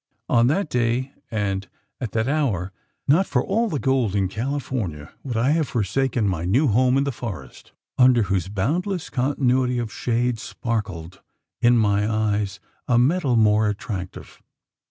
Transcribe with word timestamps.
On 0.27 0.47
that 0.47 0.67
day, 0.67 1.13
and 1.29 1.67
at 1.99 2.11
that 2.13 2.27
hour, 2.27 2.71
not 3.07 3.27
for 3.27 3.43
all 3.43 3.69
the 3.69 3.77
gold 3.77 4.15
in 4.15 4.29
California 4.29 5.13
would 5.21 5.37
I 5.37 5.51
have 5.51 5.67
forsaken 5.67 6.27
my 6.27 6.43
new 6.43 6.65
home 6.69 6.97
in 6.97 7.03
the 7.03 7.11
forest 7.11 7.71
under 7.99 8.23
whose 8.23 8.47
"boundless 8.47 9.11
contiguity 9.11 9.77
of 9.77 9.93
shade" 9.93 10.39
sparkled, 10.39 11.21
in 11.61 11.77
my 11.77 12.09
eyes, 12.11 12.59
"a 12.87 12.97
metal 12.97 13.35
more 13.35 13.69
attractive." 13.69 14.41